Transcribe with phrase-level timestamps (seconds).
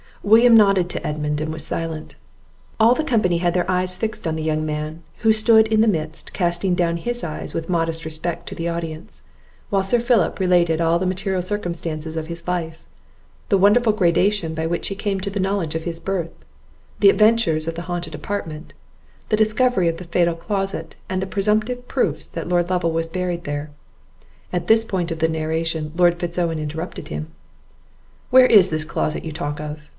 [0.23, 2.15] William nodded to Edmund, and was silent.
[2.79, 5.87] All the company had their eyes fixed on the young man, who stood in the
[5.87, 9.23] midst, casting down his eyes with modest respect to the audience;
[9.71, 12.87] while Sir Philip related all the material circumstances of his life,
[13.49, 16.33] the wonderful gradation by which he came to the knowledge of his birth,
[16.99, 18.73] the adventures of the haunted apartment,
[19.29, 23.43] the discovery of the fatal closet, and the presumptive proofs that Lord Lovel was buried
[23.45, 23.71] there.
[24.53, 27.27] At this part of his narration, Lord Fitz Owen interrupted him.
[28.31, 29.79] "Where is this closet you talk of?